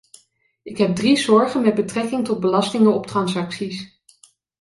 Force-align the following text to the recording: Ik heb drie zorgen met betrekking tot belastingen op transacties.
Ik 0.63 0.77
heb 0.77 0.95
drie 0.95 1.17
zorgen 1.17 1.61
met 1.61 1.75
betrekking 1.75 2.25
tot 2.25 2.39
belastingen 2.39 2.93
op 2.93 3.05
transacties. 3.07 4.01